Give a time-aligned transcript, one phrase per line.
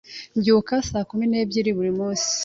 [0.35, 2.31] Mbyuka saa kumi n'ebyiri buri munsi.